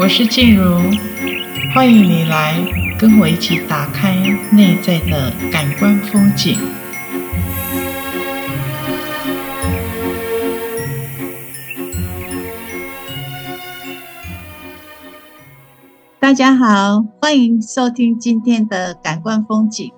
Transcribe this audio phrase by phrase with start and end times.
[0.00, 0.80] 我是静茹，
[1.74, 2.56] 欢迎你来
[2.98, 4.16] 跟我一起打开
[4.50, 6.58] 内在的感官风景。
[16.18, 19.92] 大家好，欢迎收听今天的感官风景。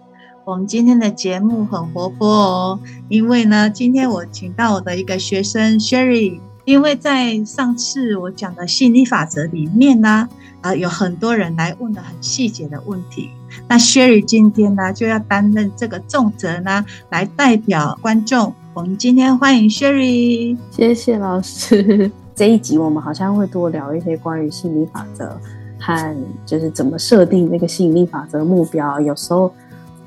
[0.44, 6.40] 我们今天的节目很活泼哦，因为呢，今天我请到我的一个学生 Sherry。
[6.64, 10.28] 因为在上次我讲的吸引力法则里面呢，
[10.60, 13.30] 呃，有很多人来问的很细节的问题。
[13.68, 18.54] 那 Sherry 今天呢就要担任这个重责呢，来代表观众。
[18.74, 22.10] 我们今天欢迎 Sherry，谢谢老师。
[22.34, 25.36] 这一集我们好像会多聊一些关于吸引力法则
[25.78, 29.00] 和就是怎么设定那个吸引力法则目标。
[29.00, 29.52] 有时候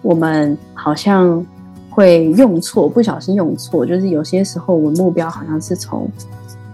[0.02, 1.46] 我们好像
[1.90, 6.10] 会用错，不小心用错，就是有些时候我们目标好像是从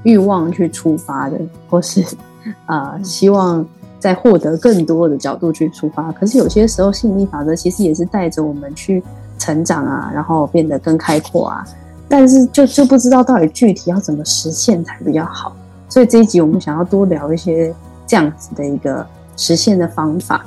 [0.04, 1.38] 欲望去出发的，
[1.70, 2.02] 或是
[2.66, 3.66] 啊、呃，希望
[4.00, 6.12] 在获得更多的角度去出发。
[6.12, 9.04] 可是有些时候，吸引力法则其实也是带着我们去
[9.38, 11.66] 成长啊，然后变得更开阔啊。
[12.08, 15.56] 但是就就不知道到底具体要怎么实现才比较好。
[15.88, 17.74] 所以这一集我们想要多聊一些
[18.06, 19.06] 这样子的一个
[19.38, 20.46] 实现的方法。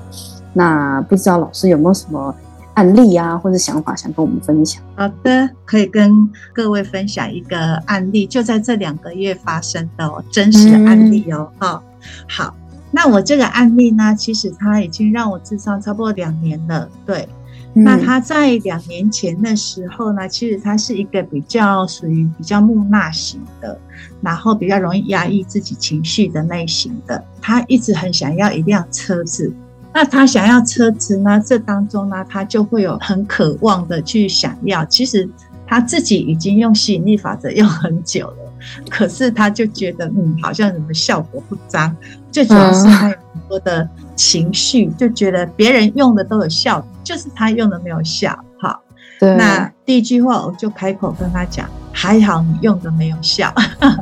[0.53, 2.35] 那不知道老师有没有什么？
[2.75, 4.83] 案例啊，或者想法想跟我们分享？
[4.97, 11.49] 好的，可以跟各位分享一个案例，就在这两个月发生的哦，真实的案例哦。
[11.61, 11.83] 嗯、哦，
[12.29, 12.55] 好，
[12.91, 16.89] 那我这个案例呢，其实他已经让我智商差不多两年了。
[17.07, 17.29] 对，
[17.75, 23.79] 嗯、那他在两年前的时候呢，其实他是一个比较属于比较木讷型的，
[24.21, 29.53] 然后比较容易压抑自己情绪的类型的，他一直很想要一辆车子。
[29.95, 31.41] 那他想要车子呢？
[31.47, 34.85] 这当中呢，他就会有很渴望的去想要。
[34.87, 35.29] 其实
[35.67, 38.37] 他自己已经用吸引力法则用很久了，
[38.91, 41.97] 可是他就觉得，嗯，好像什么效果不彰。
[42.33, 48.37] 最主要是他有很多的情绪，就觉得别人用的都有效，就是他用的没有效。
[48.61, 48.83] 好，
[49.21, 51.71] 那第一句话我就开口跟他讲。
[51.97, 53.55] 还好你用的没有效，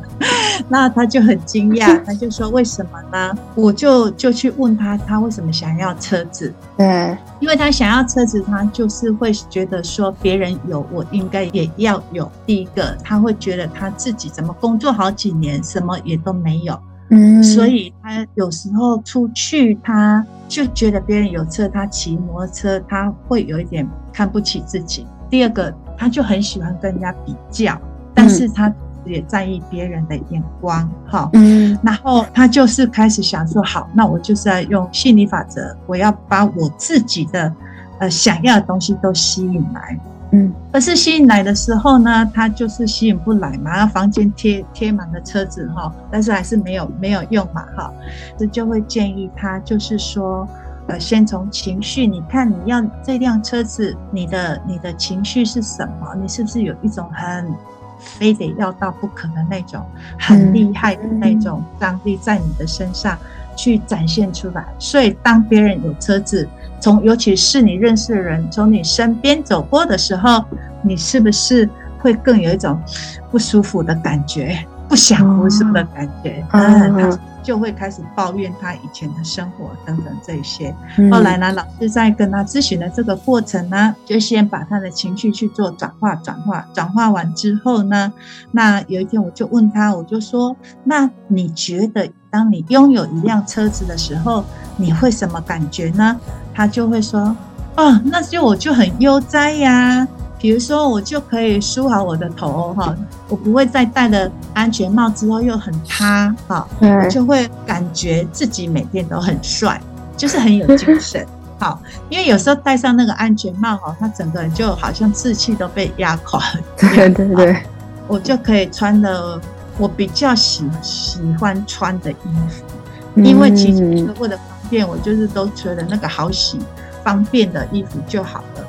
[0.66, 3.36] 那他就很惊讶， 他就说，为什么呢？
[3.54, 6.52] 我就就去问他，他为什么想要车子？
[6.76, 12.32] 对，因为他想要车子，他就是会觉得说别人有，我应该也要有。
[12.46, 16.76] 第一个，他会觉得他自己怎么工作好几年，什么也都没有，
[17.10, 25.06] 嗯，所以他有时候出去，他就觉得别人有车，他骑摩托车，他会有一点看不起自己。
[25.28, 25.72] 第二个。
[25.96, 27.78] 他就很喜欢跟人家比较，
[28.14, 28.72] 但是他
[29.04, 37.52] 也在意别人的眼光，哈，嗯，然后他就是开始想说，好，那我就是要用吸引力法则，我要把我自己的
[37.98, 39.98] 呃想要的东西都吸引来，
[40.30, 47.92] 嗯，可是吸引来的时候呢，他就是吸引不来嘛，房间贴贴满了车子哈，但是还是没有没有用嘛，哈，
[48.38, 50.48] 这就会建议他就是说。
[50.88, 56.14] 呃，先从情绪，你看你要这辆车子，你的你的情绪是什么？
[56.20, 57.54] 你是不是有一种很
[57.98, 59.80] 非得要到不可的那种
[60.18, 63.16] 很厉害的那种张力在你的身上
[63.54, 64.64] 去展现出来？
[64.78, 66.48] 所以当别人有车子，
[66.80, 70.44] 从尤其是你认识的人从你身边走过的时候，
[70.82, 71.68] 你是不是
[72.00, 72.82] 会更有一种
[73.30, 74.58] 不舒服的感觉，
[74.92, 76.44] 不想读书的感觉？
[76.52, 76.92] 嗯。
[76.92, 80.72] 他就会开始抱怨他以前的生活等等这些。
[81.10, 88.12] 后来呢，老师在跟他咨询的这个过程呢，就先把他的情绪去做转化，转化，转化完之后呢，
[88.50, 90.54] 那有一天我就问他，我就说：
[90.84, 94.44] 那你觉得当你拥有一辆车子的时候，
[94.76, 96.20] 你会什么感觉呢？
[96.52, 97.34] 他就会说：
[97.76, 100.06] 哦，那就我就很悠哉呀。
[100.42, 102.92] 比如说，我就可以梳好我的头哈，
[103.28, 109.80] 我不会再戴了安全帽之后又很塌哈，我就会感觉自己每天都很帅，
[110.16, 111.24] 就是很有精神。
[111.60, 116.42] 好，因为有时候戴上那个安全帽哈，他整个人就好像志气都被压垮。
[116.76, 117.62] 对对对，
[118.08, 119.40] 我就可以穿的
[119.78, 122.16] 我比较喜喜欢穿的衣
[122.50, 123.84] 服，因为其实
[124.18, 126.58] 为了方便，我就是都觉得那个好洗
[127.04, 128.66] 方便的衣服就好了。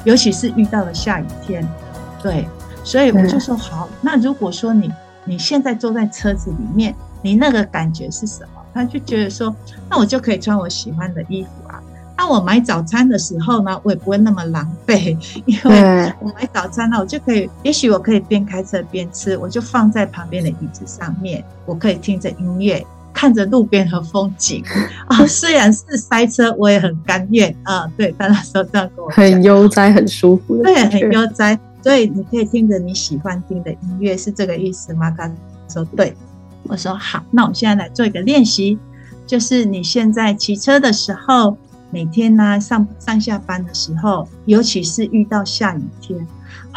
[0.00, 0.06] 好。
[0.06, 1.66] 尤其是遇到了下雨天，
[2.22, 2.48] 对，
[2.82, 3.88] 所以我就说好。
[4.00, 4.90] 那如果说你
[5.24, 8.60] 你现在坐在车子里面，你那个感觉是什么？
[8.72, 9.54] 他就觉得说，
[9.88, 11.82] 那我就可以穿我喜欢的衣服啊。
[12.16, 15.16] 那我买早餐的时候呢，我也不会那么狼狈，
[15.46, 22.86] 因为我买早餐呢，我就可以，也许我可以边开车边吃，我就放在旁边的椅子上面，我可以听着音乐。
[23.20, 24.64] 看着路边和风景
[25.06, 27.86] 啊， 虽然是塞车，我也很甘愿啊。
[27.94, 30.56] 对，他那时候这样跟我讲，很悠哉，很舒服。
[30.62, 31.60] 对，很悠哉。
[31.82, 35.10] 所以你可以听着你喜欢听的音乐，是这个意思吗？
[35.10, 35.30] 他
[35.68, 36.16] 说对，
[36.62, 37.22] 我说好。
[37.30, 38.78] 那我们现在来做一个练习，
[39.26, 41.54] 就是你现在骑车的时候，
[41.90, 46.26] 每天呢、啊、上上下班的时候，尤其是遇到下雨天，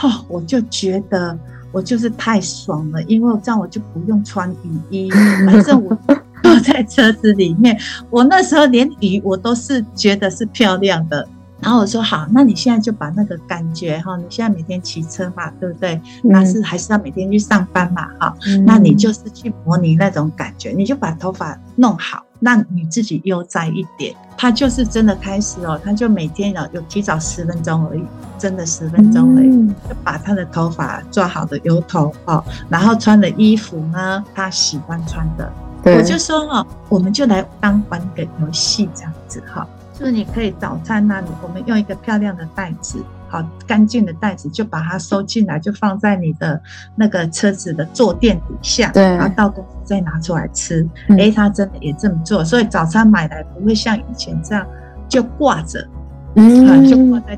[0.02, 1.38] 哦，我就觉得
[1.72, 5.10] 我就是太爽了，因为这样我就不用穿雨衣，
[5.48, 5.98] 反正我
[6.44, 7.76] 坐在车子里面，
[8.12, 11.28] 我那时候连雨我都是觉得是漂亮的。
[11.60, 15.98] 然后我说好，那你现在就把那个感觉哈，你现在每天骑车嘛，对不对？
[16.22, 24.14] 那是还是要每天去上班嘛，哈、嗯，那你就是去模拟那种感觉，你就把头发弄好，让你自己悠哉一点。
[24.36, 28.04] 他就是真的开始哦，他就每天有有提早十分钟而已，
[28.38, 39.68] 真的十分钟而已，嗯、就把他的头发做好的油头哦，然后穿的衣服呢，他喜欢穿的，对我就说哦，我们就来当玩个游戏这样子哈。
[39.94, 42.98] 就是你可以早餐那里，我们用一个漂亮的袋子，
[43.30, 46.60] 好干净的袋子，就把它收进来，就放在你的
[46.96, 50.82] 那个车子的坐垫底下，对，然后到公司再拿出来吃。
[51.10, 54.66] 哎、嗯，他真的也这么做，所以早餐买来不会像以前这样
[55.08, 55.88] 就挂着，
[56.36, 57.38] 嗯，就挂在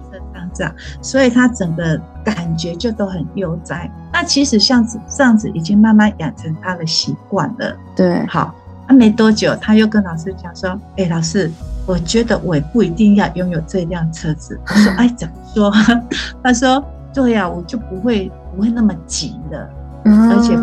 [0.53, 3.89] 这样，所以他整个感觉就都很悠哉。
[4.11, 8.53] 那其实像这样子已经慢慢养成他的习惯了，对，好。
[8.87, 11.51] 那、啊、没多久，他又跟老师讲说：“哎、欸，老师，
[11.87, 15.73] 我觉得我也不一定要拥有这辆车子。”我说：“哎，怎么说？”
[16.43, 19.67] 他说：“对呀、啊，我就不会不会那么急了，
[20.03, 20.55] 嗯、而且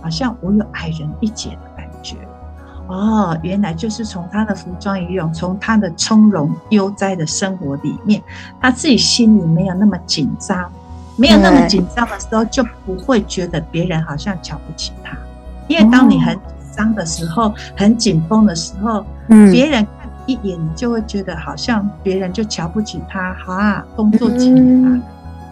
[0.00, 1.69] 好像我有矮人一截的感觉。”
[2.90, 8.22] 哦，原来就是从他的服装仪容，从他的从容悠哉的生活里面，
[8.60, 10.70] 他自己心里没有那么紧张，
[11.16, 15.16] 没有那么紧张的时候，就不会觉得别人好像瞧不起他，
[15.68, 16.34] 因为当你很。
[16.70, 25.02] 紧张的时候很紧绷的时候，嗯，别人看一眼，你就会觉得好像别人就瞧不起他，啊，工作几年啊，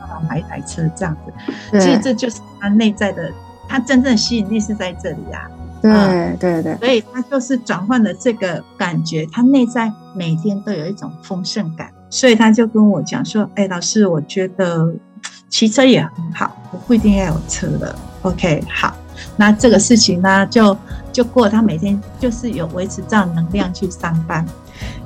[0.03, 1.81] 啊，买一台车这样子。
[1.81, 3.31] 所以这就是他内在的，
[3.69, 5.43] 他真正吸引力是在这里啊。
[5.81, 14.93] 对对对，所以他就是转换了这个感觉，他内在每天都有一种丰盛感，所以他就跟我讲说：“哎，老师，我觉得
[15.49, 17.99] 骑车也很好，我不一定要有车了。
[18.23, 18.95] ”OK，好。
[19.37, 20.77] 那这个事情呢，就
[21.13, 24.45] 就过，他每天就是有维持这样能量去上班，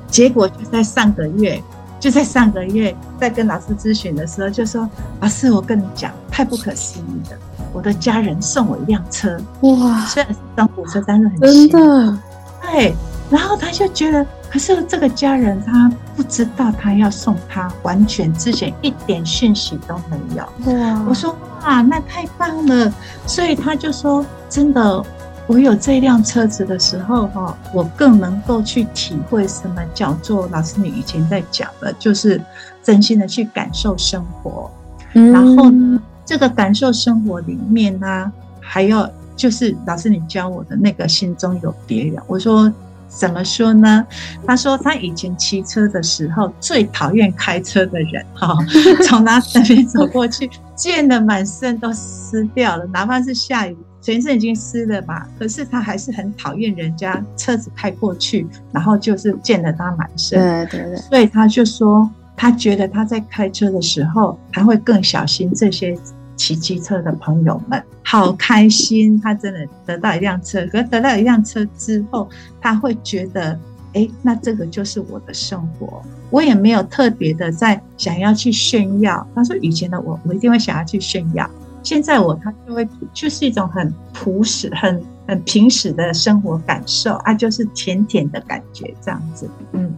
[0.07, 1.61] 结果就在上个月，
[1.99, 4.87] 就在上个月在跟老师咨询的时候，就说
[5.19, 7.37] ：“老师，我跟你讲，太不可思议了，
[7.73, 12.19] 我的家人送我一辆车，哇，虽然是中古车，但是很新，真的，
[12.61, 12.95] 对。
[13.29, 20.43] 然后他就觉得，可是这个家人他不知道他要送他，完全之前一点讯息都没有。
[20.71, 21.35] 哇，我说。”
[21.65, 22.93] 哇，那太棒了！
[23.25, 25.01] 所以他就说：“真的，
[25.47, 32.41] 我有这辆车子的时候，哈，我更能够去体会什么叫做老师你以前在讲的，就是
[32.83, 34.69] 真心的去感受生活。
[35.13, 42.15] 嗯、然后呢，这个感受生活里面呢，还有就是老师你教我的那个心中有别人。
[42.27, 42.71] 我说。”
[43.15, 44.03] 怎么说呢？
[44.43, 48.57] 他说他以前骑车的时候最讨厌开车的人哈，
[49.07, 60.39] 从他身边走过去，溅得满身都湿掉了，哪怕是下雨，全身已经湿了吧，可是他还是很讨厌人家车子开过去，然后就是溅得他满身。
[60.39, 65.97] 对对对，所以他就说，他觉得他在开车的时候，他会更小心这些。
[66.35, 70.65] 骑机车的朋友们好开心，他真的得到一辆车。
[70.65, 72.27] 可是得到一辆车之后，
[72.59, 73.57] 他会觉得，
[73.93, 76.01] 哎，那这个就是我的生活。
[76.31, 79.25] 我也没有特别的在想要去炫耀。
[79.35, 81.47] 他说以前的我，我一定会想要去炫耀。
[81.83, 89.47] 现在我他就会就是一种很朴实、很很平实的生活感受啊，就是甜甜的感觉这样子。
[89.73, 89.93] 嗯，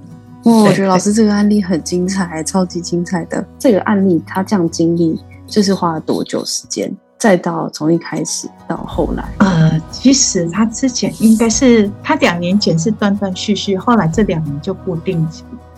[0.45, 3.45] 哦，我觉得老师这个案例很精彩，超级精彩的。
[3.59, 5.23] 这个案例他这样经历。
[5.47, 6.91] 就是花了多久时间？
[7.19, 15.23] 再到从一开始到后来，呃，其实他之前应该是他两年前是断断续续，后来这两年就固定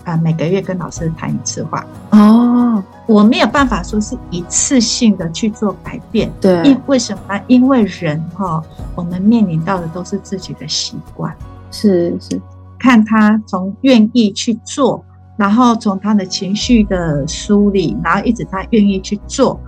[0.05, 1.85] 啊、呃，每个月跟老师谈一次话。
[2.11, 7.37] 哦，我没有办法说是一次性的去做改变，对，因为什么？
[7.47, 8.63] 因为人哈，
[8.95, 11.35] 我们面临到的都是自己的习惯，
[11.71, 12.41] 是是，
[12.79, 15.03] 看他从愿意去做。
[15.37, 19.61] 然后从他的情绪的梳理，然后一直他愿意去做，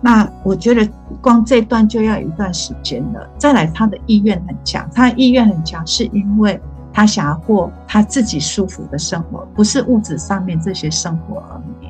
[0.00, 0.88] 那我觉得
[1.20, 3.28] 光这段就要一段时间了。
[3.36, 6.60] 再来，他的意愿很强，他的意愿很强，是因为
[6.92, 11.88] 他想要过他自己舒服的生活，不是物质上面这些生活而已。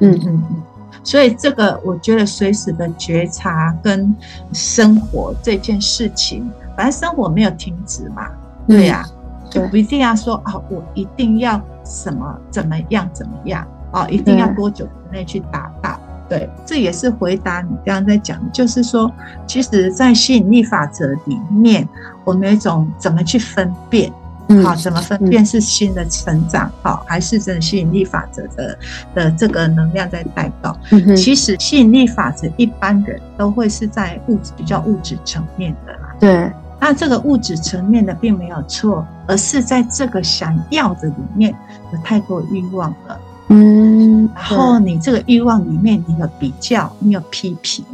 [0.00, 0.62] 嗯嗯嗯。
[1.04, 4.16] 所以这个我觉得随时的觉察跟
[4.54, 8.26] 生活这件事情，反正生活没有停止嘛，
[8.66, 9.17] 对呀、啊。
[9.50, 15.98] 就不一定要说啊，我一定要什么怎么样怎么样哦，一定要多久之内去达到？
[16.28, 19.10] 对，这也是回答你刚刚在讲，就是说，
[19.46, 21.88] 其实，在吸引力法则里面，
[22.24, 24.12] 我们有一种怎么去分辨？
[24.50, 28.78] 嗯、好，怎么分辨是新的成长好，还是真的吸引力法则的
[29.14, 30.74] 的这个能量在带动？
[30.90, 36.14] 嗯哼，其实吸引力法则一般人都会是在物质比较物质层面的啦。
[36.18, 41.54] 对，那这个物质层面的并没有错，而是在这个想要的里面
[41.92, 43.20] 有太多欲望了。
[43.48, 47.84] 嗯，然后你这个欲望里面，你有比较，你有批评，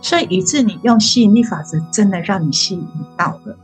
[0.00, 3.56] 所以以致你用吸引力法则真的让你吸引到了。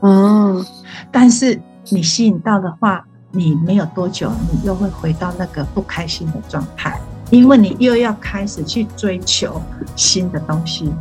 [0.00, 0.64] 哦，
[1.10, 7.00] 但是你吸引到的话，你没有多久，你又会回到那个不开心的状态，
[7.30, 9.62] 因为你又要开始去追求
[9.94, 10.92] 新的东西。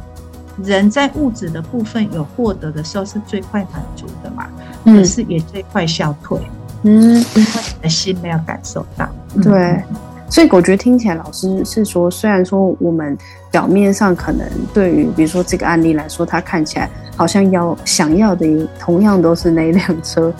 [0.63, 4.47] 人在物质的部分有获得的时候是最快满足的嘛，
[4.83, 6.39] 可是也最快消退。
[6.83, 9.09] 嗯，因为你的心没有感受到。
[9.41, 9.53] 对。
[9.53, 9.83] 嗯
[10.27, 13.15] 所以我觉得听起来，老师是说，虽然说我们
[13.51, 20.33] 表面上可能对于，比如说这个案例来说，他看起来好像要想要的同样都是那辆车，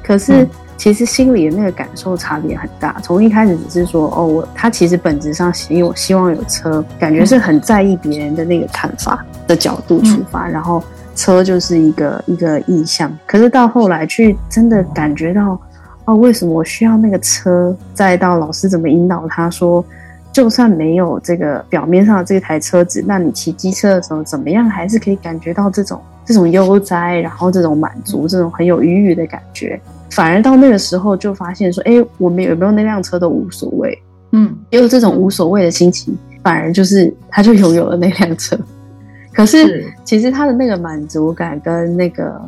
[0.00, 2.96] 可是其实心里的那个感受差别很大。
[3.02, 10.82] 从一开始只是说，哦，我他其实本质上希我希望有车，感觉是很在意别人的那个看法的角度出发，然后
[11.14, 13.16] 车就是一个一个意向。
[13.26, 15.58] 可是到后来去真的感觉到。
[16.04, 17.72] 哦，为什么我需要那个车？
[17.94, 19.84] 再到老师怎么引导他说，
[20.32, 29.80] 就算没有这个表面上的这台车子，那你骑机车的时候怎么样，还是可以感觉到这种这种悠哉，然后这种满足，这种很有愉悦的感觉。
[30.12, 34.00] 反而到那个时候就发现说，哎，我们有没有那辆车都无所谓。
[34.30, 38.56] 嗯，因为这种无所谓的心情，反而就是他就拥有了那辆车。
[39.34, 42.40] 可是其实他的那个满足感跟那个。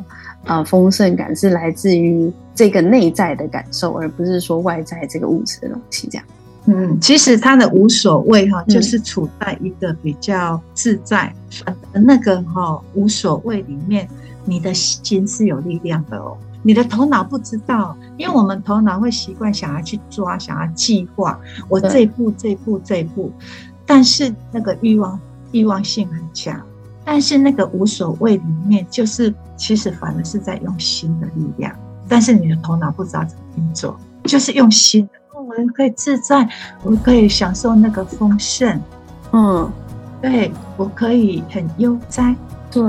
[0.46, 6.06] 啊、呃，丰盛感是来自于这个内在的感受，而不是说外在这个物质的东西。
[6.10, 6.26] 这样，
[6.66, 11.32] 嗯，其实他的无所谓哈，就是处在一个比较自在，
[11.64, 14.06] 嗯、那个哈无所谓里面，
[14.44, 16.36] 你的心是有力量的哦。
[16.64, 23.30] 你的头脑不知道，因为我们头脑会习惯想要去抓，想要计划，我这一步、这一步、这一步，
[23.86, 25.20] 但是那个欲望
[25.52, 26.60] 欲望性很强。
[27.04, 31.70] 但是那个无所谓里面，就是其实反而是在用心的力量，
[32.08, 33.94] 但是你的头脑不知道怎么运作，
[34.24, 36.48] 就是用心，我可以自在，
[36.82, 38.80] 我可以享受那个丰盛，
[39.32, 39.70] 嗯，
[40.22, 42.34] 对，我可以很悠哉。
[42.70, 42.82] 对，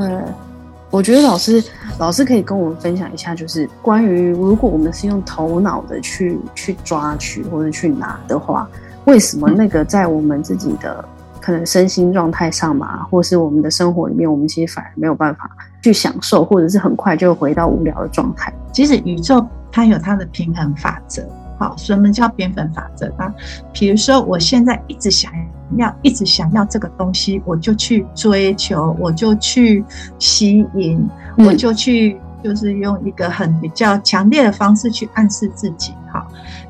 [0.96, 1.62] 我觉得老师
[2.00, 8.66] 老师可以跟我们分享一下，就是关于如果我们是用头脑的去去抓取或者去拿的话，
[9.04, 11.04] 为什么那个在我们自己的。
[11.42, 15.48] 可能身心状态上嘛，或是我们的生活里面，我们其实反而没有办法
[15.84, 18.52] 去享受，或者是很快就回到无聊的状态。
[18.74, 21.24] 其实宇宙它有它的平衡法则，
[21.60, 23.32] 好，什么叫平衡法则啊？
[23.72, 25.32] 比如说我现在一直想
[25.77, 29.84] 要，一直想要这个东西，我就去追求，我就去
[30.20, 36.25] 吸引，我就去，就是用一个很比较强烈的方式去暗示自己，哈，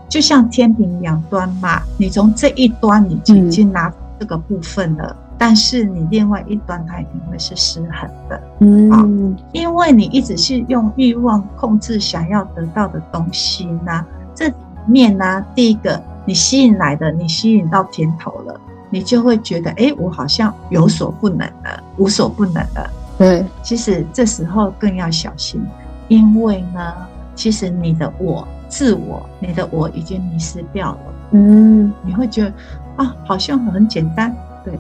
[0.08, 3.94] 就像天平两端嘛，你从这一端你已经拿。
[4.18, 9.06] 这个部分了，但是你另外一端它一定会是失衡的，嗯，好，
[9.52, 14.54] 因为你一直是用欲望控制想要得到的东西呢，这里
[14.88, 18.58] 面呢，第一个你吸引来的，你吸引到甜头了，
[18.90, 22.90] 你就会觉得，哎，我好像有所不能了，无所不能了。
[23.18, 25.62] 对，其实这时候更要小心，
[26.08, 26.94] 因为呢，
[27.36, 31.00] 其实你的我、自我、你的我已经迷失掉了，
[31.32, 32.54] 嗯，你会觉得。
[32.98, 34.80] 啊，好像很简单，对。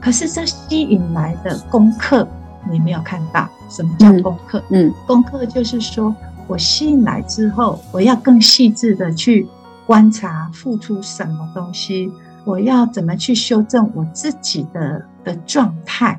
[0.00, 2.24] 可是这吸引来的功课，
[2.70, 3.48] 你没有看到。
[3.68, 4.62] 什么叫功课？
[4.70, 6.14] 嗯，嗯，功课就是说
[6.46, 9.48] 我吸引来之后，我要更细致的去
[9.84, 12.12] 观察，付出什么东西，
[12.44, 16.18] 我要怎么去修正我自己的的状态。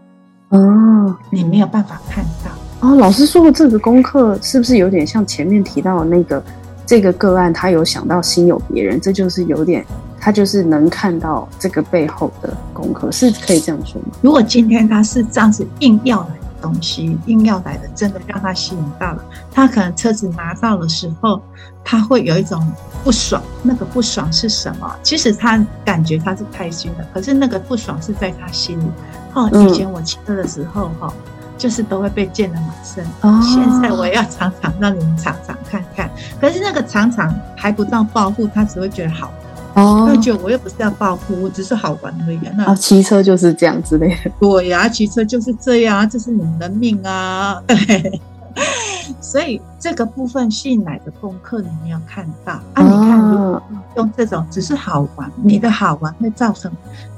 [0.50, 2.52] 哦，你没有办法看到。
[2.88, 6.44] 哦，老师说的这个功课，是不是有点像前面提到的那个
[6.86, 7.52] 这个个案？
[7.54, 9.86] 他有想到心有别人，这就是有点。
[10.20, 14.08] 他就是能看到这个背后的功课，是可以这样说吗？
[14.22, 21.42] 如果今天他是这样子硬要来的东西，硬要来的，真的让他吸引到了，他可能车子拿到的时候，
[21.84, 22.66] 他会有一种
[23.04, 23.42] 不爽。
[23.64, 24.96] 那个不爽是什么？
[25.04, 28.86] 其实他感觉他是开心的，可是那个不爽是在他心里。
[29.34, 31.14] 哦，以前我骑车的时候，哈、嗯，
[31.58, 33.06] 就是都会被溅得满身。
[33.22, 36.10] 哦，现在我要尝尝让你们尝尝看看。
[36.40, 39.32] 可是那个常常还不到报复，他只会觉得好。
[39.76, 42.40] 哦，那就我又不是要报复，我只是好玩而已。
[42.56, 44.32] 那骑车就是这样之类的。
[44.40, 47.62] 对呀，骑车就是这样，这是你们的命啊。
[47.68, 48.22] 对，
[49.20, 52.82] 所以这个部分吸引来的功课你没有看到啊？
[52.82, 53.62] 你看，如果
[53.98, 56.72] 用这种只是好玩，你的好玩会造成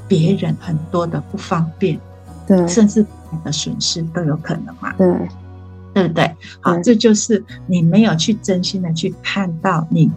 [0.08, 2.00] 别人很多的不方便，
[2.48, 4.92] 对，甚至你的损失都有可能嘛。
[4.98, 5.08] 对，
[5.94, 6.36] 对不对？
[6.60, 10.10] 好，这就是你没有去真心的去看到你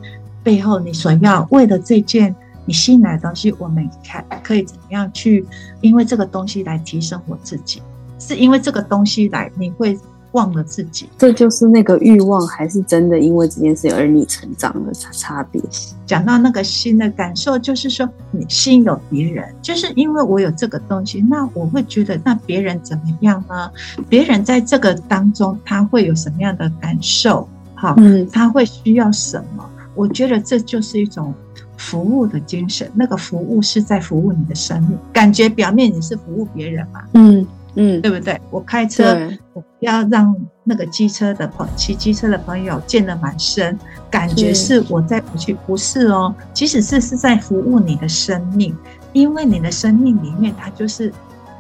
[0.43, 5.45] 背后你所要为了这件你吸引来的东西，我们看可以怎么样去，
[5.81, 7.83] 因为这个东西来提升我自己，
[8.19, 9.99] 是因为这个东西来你会。
[10.33, 15.61] 忘了自己，这就是那个欲望，还是真的因为这件事而你成长的差差别。
[16.07, 23.69] 讲到那个心的感受，就是说你心有别人，就是因为我有这个东西，那我会觉得那别人怎么样呢？
[24.09, 27.49] 别人在这个当中他会有什么样的感受？
[27.75, 29.69] 好，嗯，他会需要什么？
[29.95, 31.35] 我觉得这就是一种
[31.77, 32.91] 服务的精神。
[32.95, 37.03] 那个服务是在服务你的生命，感觉表面你是服务别人嘛？
[37.15, 37.47] 嗯。
[37.77, 38.37] 嗯，对不对？
[38.51, 39.17] 我开车，
[39.53, 43.79] 我不要让那个机车的朋骑机车的朋友溅得满身，
[44.11, 46.35] 感觉是我在不去，不是哦。
[46.53, 48.77] 即使是是在服务你的生命，
[49.13, 51.13] 因为你的生命里面它就是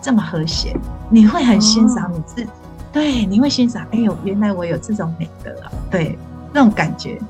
[0.02, 0.76] 这么和谐，
[1.10, 2.50] 你会很欣赏你自己，哦、
[2.92, 6.18] 对，你会欣赏，哎呦，原来我有这种美德啊，对，
[6.52, 7.20] 那种感觉，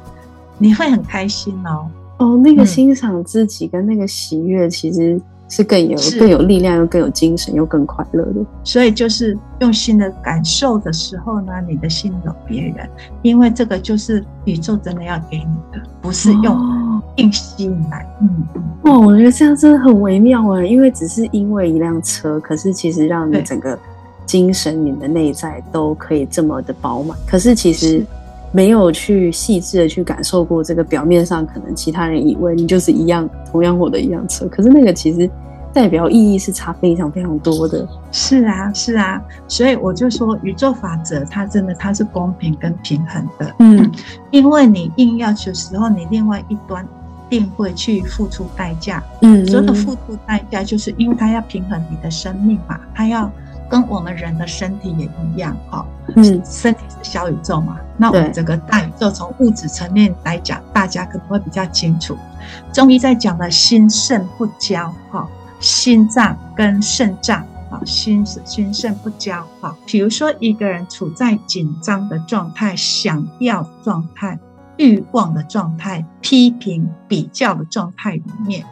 [0.60, 1.90] 你会很开心哦。
[2.18, 5.20] 哦，那个欣赏自己跟那个喜悦，其实。
[5.52, 8.34] 是更有更有力量，又更有精神，又更快乐的。
[8.62, 12.88] 所以就是用心的感受的时候呢，你的心有别人，
[13.22, 16.56] 因为这个就是宇宙真的要给你的，不是用
[17.16, 18.06] 硬吸引来。
[18.20, 18.46] 哦、嗯
[18.82, 23.76] 哇，哦，我觉得这样真的很微妙啊，因为只是因为一辆车，可是其实让你整个
[24.24, 27.18] 精神、你的内在都可以这么的饱满。
[27.26, 28.06] 可是其实
[28.52, 35.30] 没有去细致的去感受过这个表面上，可能其他人以为你就是一样同样活的一辆车，可是那个其实。
[35.72, 37.86] 代表意义是差非常非常多的。
[38.10, 43.54] 是啊，是啊，所以我就说宇宙法则它真的它是公平跟平衡的。
[43.60, 43.88] 嗯，
[44.32, 46.84] 因为你硬要求时候，你另外一端
[47.28, 49.00] 定会去付出代价。
[49.22, 53.30] 嗯，所有的付出代价就是因为它要平衡你的生命嘛，它要
[53.70, 55.86] 跟我们人的身体也一样哈。
[56.16, 62.16] 嗯，身体是小宇宙嘛，那我们整个大宇宙从物质层面来讲，大家可能会比较清楚。
[62.72, 65.26] 中医在讲的心肾不交哈。
[65.60, 69.76] 心脏跟肾脏啊，心心肾不交哈。
[69.84, 74.38] 比如说，一个人处在紧张的状态、想要状态、
[74.78, 78.64] 欲望的状态、批评比较的状态里面，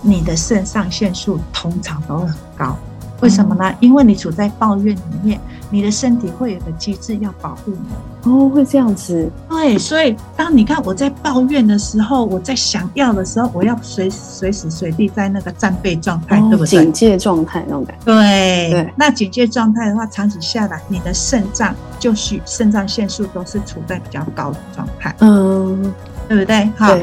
[0.00, 2.74] 你的肾上腺素通常都会很高。
[3.20, 3.72] 为什么呢？
[3.80, 5.38] 因为你处在抱怨里面，
[5.70, 8.30] 你的身体会有个机制要保护你。
[8.30, 9.30] 哦，会这样子。
[9.48, 16.66] 对，所以当你看我在抱怨的时候，我在想要的时候，我要随随时随地在那个战备状态，哦、对不对？
[16.66, 18.04] 警戒状态那种感觉。
[18.04, 18.92] 对对。
[18.96, 25.14] 那警戒状态的话，长期下来，你的肾脏就是肾上腺素都是处在比较高的状态。
[25.20, 25.92] 嗯，
[26.28, 26.70] 对不对？
[26.76, 26.94] 好，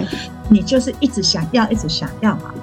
[0.49, 2.53] 你就是一直想要，一直想要嘛。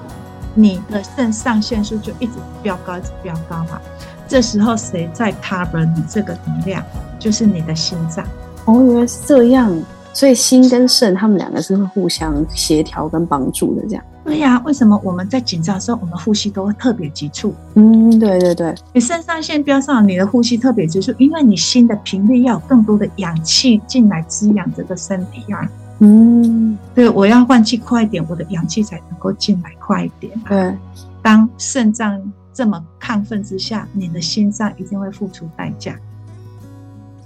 [0.55, 3.81] 你的肾上腺素就一直飙高，一直飙高嘛。
[4.27, 6.83] 这时候谁在 cover 你这个能量？
[7.19, 8.25] 就是你的心脏。
[8.65, 9.77] 哦，原来是这样。
[10.13, 14.05] 所以心跟肾，他们两个是会互相协调跟帮助的，这样。
[14.25, 17.53] 对呀、啊，为什么我们在紧张的时候，我们呼吸都会特别急促？
[17.75, 18.73] 嗯，对对对。
[18.93, 25.69] 你肾上腺飙上，你的呼吸特别急促，因为你心的频率要有更多的氧气进来滋养这个身体啊。
[26.07, 30.39] 嗯，对，我要换气快一点，我的氧气才能够进来快一点。
[30.47, 30.77] 对，
[31.23, 32.21] 当肾脏
[32.53, 35.99] 这么亢奋之下，你的心脏一定会付出代价。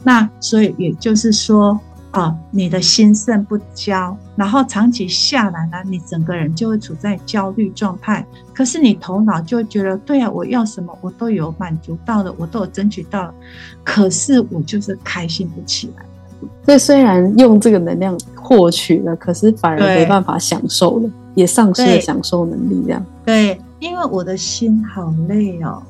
[0.05, 1.77] 那所以也就是说，
[2.12, 8.25] 啊，你的心肾不交，然后长期下来呢，你整个人就会处在焦虑状态。
[8.55, 13.35] 可是你头脑就会觉得，对啊，我要什么我都有满足到了，我都有争取到了，
[13.83, 16.05] 可是我就是开心不起来。
[16.64, 22.83] 所以虽然用这个能量获取了，可是反而没办法享受了，也丧失了享受能力。
[22.87, 25.83] 这样对，因为我的心好累哦，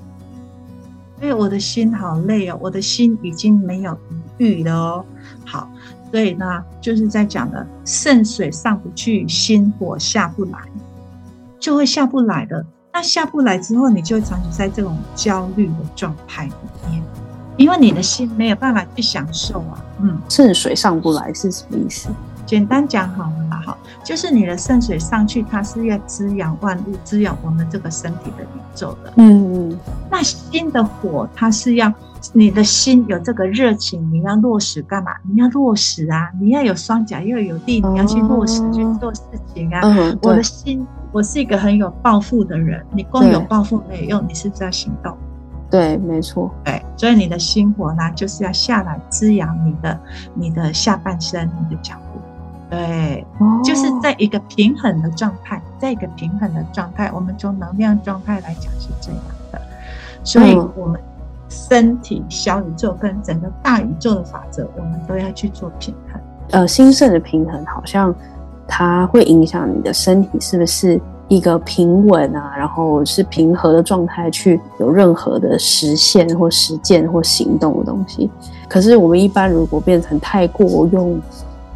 [1.21, 3.97] 因为我的心好累哦，我的心已经没有
[4.39, 5.05] 余了哦。
[5.45, 5.69] 好，
[6.11, 10.59] 所以呢，就是在讲的肾水上不去，心火下不来，
[11.61, 12.65] 就会下不来的。
[12.93, 17.03] 那下不来之后，你就会长期在这种焦虑的状态里面。
[17.59, 22.09] 因为你的心没有办法去享受啊，嗯，肾水上不来是什么意思？
[22.47, 29.13] 简单讲好了哈，就是你的肾水上去，它是要滋养万物，滋养我们这个身体的宇宙的。
[29.17, 29.79] 嗯嗯。
[30.11, 31.93] 那心的火，它是要
[32.33, 35.11] 你的心有这个热情，你要落实干嘛？
[35.29, 39.81] 你要落实啊，你要有双脚，要有地，你要去落实、哦、去做事情啊。
[39.83, 40.19] 嗯。
[40.23, 45.15] 我的心，我是一个很有抱负的人，你光有抱负没有用，你是不是要行动？
[45.71, 46.51] 对，没错。
[46.65, 50.01] 对，所以你的心火呢，就是要下来滋养你的、
[50.35, 52.21] 你的下半身、你的脚步。
[52.71, 59.21] 对，哦、就是在一个平衡的状态，在一个平衡的状态，我们从能量状态来讲是这样
[59.53, 59.61] 的。
[60.25, 61.01] 所以，我们
[61.49, 66.21] 身体、小宇宙跟整个大宇宙的法则，我们都要去做平衡。
[66.51, 68.15] 呃，心肾的平衡好像
[68.67, 78.29] 它会影响你的身体是不是一个平稳啊，然后是平和的状态去有任何的实现或实践或行动的东西。
[78.69, 81.21] 可是我们一般如果变成太过用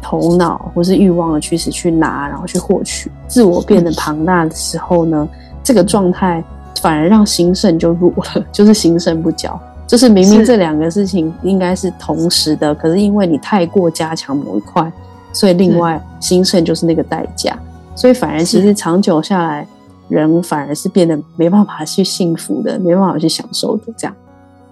[0.01, 5.27] 头脑或是欲望的驱使去拿，然后去获取，自我变得庞大的时候呢，
[5.63, 6.43] 这个状态。
[6.81, 9.57] 反而让心盛就弱了， 就是心盛不交。
[9.87, 14.91] 就是明明这两个事情应该是同时的，是可是因为你太过加强某一块，
[15.31, 17.57] 所以另外心盛就是那个代价。
[17.95, 19.67] 所以反而其实长久下来，
[20.09, 23.83] 人反而是变得没办法去幸福的，没办法去享受的。
[23.97, 24.15] 这样。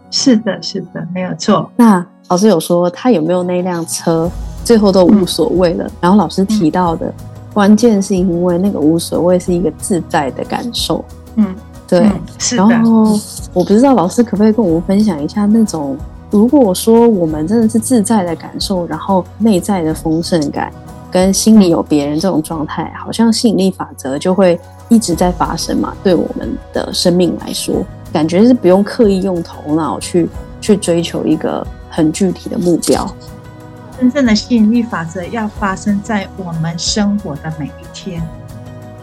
[0.09, 1.69] 是的，是的，没有错。
[1.75, 4.29] 那老师有说他有没有那辆车，
[4.63, 5.85] 最后都无所谓了。
[5.85, 7.13] 嗯、然后老师提到的、嗯、
[7.53, 11.03] 关键是因为那个无所谓是一个自在的感受。
[11.35, 11.55] 嗯。
[11.87, 12.21] 对，嗯、
[12.55, 13.19] 然后
[13.53, 15.97] 我不知道老师可不可以跟我们分享一下那种，
[16.29, 20.71] 如果说我们真的是自在的感受，然后内在的丰盛感，
[21.11, 25.93] 跟心里有别人这种状态，好像吸引力法则就会一直在发生嘛。
[26.01, 30.29] 对我们的生命来说，感觉是不用刻意用头脑去
[30.61, 33.05] 去追求一个很具体的目标。
[33.99, 38.19] 真正的吸引力法则要发生在我们生活的每一天，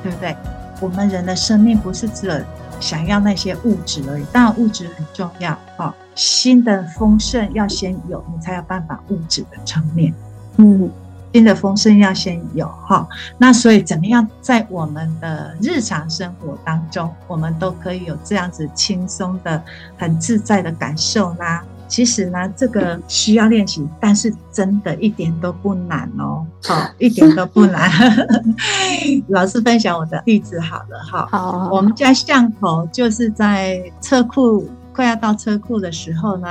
[0.02, 0.34] 对不对？
[0.80, 2.34] 我们人的生命不是只有
[2.80, 5.92] 想要那些物质而已，当然物质很重要哦。
[6.14, 10.12] 心的丰盛要先有，你才有办法物质的层面。
[10.56, 10.90] 嗯，
[11.32, 13.08] 心的丰盛要先有哈、哦。
[13.38, 19.62] 那所以怎么样在我们的日常生活当中，我们都可以有这样子轻松的、
[19.96, 21.44] 很自在的感受呢？
[21.88, 27.90] 其实呢，这个需要练习，但是真的一点都不难哦，好，一点都不难。
[29.28, 36.46] 老师分享我的例子好了好，我们家巷口就是在车库快要到车库的时候呢，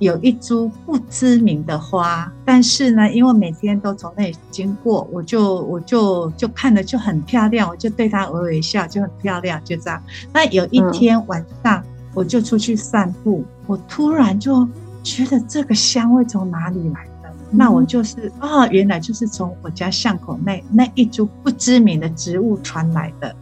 [0.00, 10.02] 有一株不知名的花，但是呢，因为每天都从那里经过，我就我就就看着就很漂亮，我就对它微微笑，就很漂亮，就这样。
[10.32, 11.80] 那有一天晚上。
[11.80, 14.68] 嗯我就出去散步，我突然就
[15.00, 17.28] 觉得这个香味从哪里来的？
[17.28, 23.32] 嗯、那我就是啊、哦，原来就是从我家巷口那那一株不知名的植物传来的。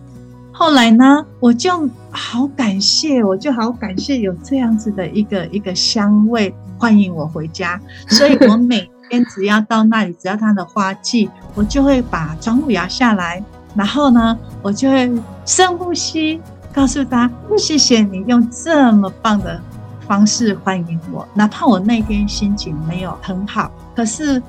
[0.59, 7.81] 后来呢，我就好感谢，我就好感谢有这样子的一个一个香味欢迎我回家。
[8.11, 13.41] 所以我每天只要到那里，只要它的花季，我就会把窗户摇下来，
[13.77, 15.09] 然后呢，我就会
[15.47, 16.41] 深呼吸。
[16.73, 19.61] 告诉他，谢谢你用这么棒的
[20.09, 24.43] 方式欢迎我，哪怕我那天心情没有很好，可是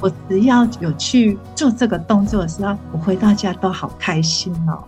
[0.00, 4.82] 我只要有去做这个动作的时候，我回到家都好开心哦。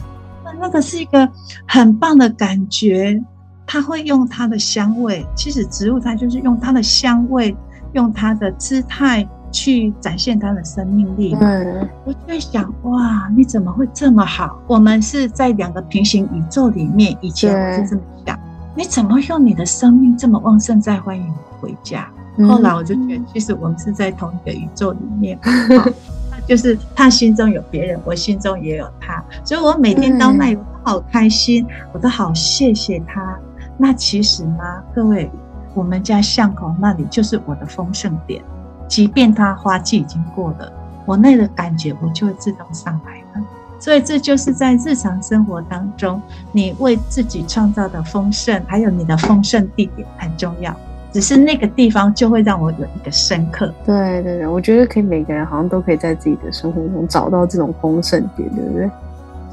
[0.55, 1.29] 那那个是一个
[1.67, 3.23] 很棒的感觉，
[3.67, 7.57] 他会用它的香味，其实植物它就是用它的香味，
[7.93, 9.27] 用它的姿态。
[9.57, 11.33] 去展现它的生命力。
[11.41, 14.59] 嗯，我就在想，哇，你怎么会这么好？
[14.67, 18.37] 我们是在两个平行宇宙里面，以前我是这么想，
[18.75, 22.11] 你怎么用你的生命这么旺盛在欢迎你回家？
[22.49, 25.39] 后来我就觉得，其实我们是在同一个宇宙里面，
[26.47, 33.39] 就是他心中有别人，我心中也有他，所以我每天到那里我都好开心，我都好谢谢他。
[33.77, 34.63] 那其实呢，
[34.95, 35.31] 各位，
[35.75, 38.43] 我们家巷口那里就是我的丰盛点。
[38.87, 40.73] 即便它花季已经过了，
[41.07, 43.47] 我那个感觉我就会自动上来了。
[43.81, 46.21] 所以这就是在日常生活当中，
[46.53, 50.75] 你为自己创造的丰盛，还有你的丰盛地点很重要。
[51.15, 53.73] 只是那个地方就会让我有一个深刻。
[53.87, 58.91] 对对对，我觉得可以，每个人好像都可以在自己的生活中找到这种丰盛点，对不对？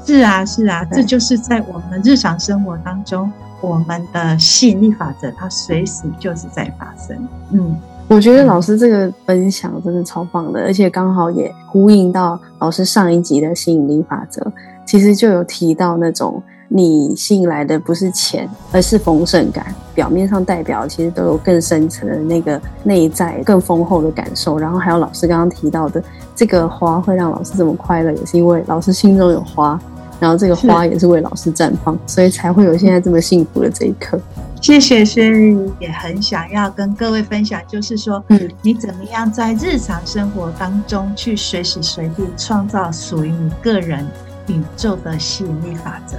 [0.04, 7.16] 是啊，是啊，这就是在我们日常生活当中，我们的吸引力法则，它随时就是在发生。
[7.52, 7.76] 嗯。
[8.08, 14.44] 我觉得老师这个分享真的超棒的，而且刚好也呼应到老师上一集的吸引力法则，
[14.84, 16.42] 其实就有提到那种
[16.74, 19.74] 你吸引来的不是钱，而是丰盛感。
[19.94, 24.58] 表面上代表其实都有更深层的那个内在更丰厚的感受。
[24.58, 26.02] 然后还有老师刚刚提到的
[26.34, 29.78] 这个花会让老师这么快乐，也是因为老师心中有花，
[30.18, 34.18] 然后这个花也是为老师绽放，所以才会有现在这么幸福的这一刻。
[34.62, 44.06] 谢谢，所以也很想要跟各位分享，就是说，嗯，你怎么样在日常生活当中去随时随地创造属于你个人
[44.46, 46.16] 宇宙的吸引力法则，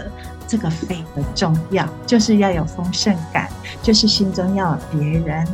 [0.54, 3.50] 这个非常重要，就是要有丰盛感，
[3.82, 5.48] 就是心中要有别人，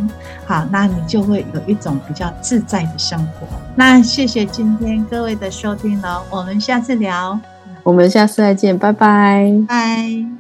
[0.46, 3.48] 好，那你就会有一种比较自在的生活。
[3.78, 7.40] 那谢谢今天各位的收听喽，我们下次聊，
[7.84, 10.39] 我们下次再见，拜拜，拜。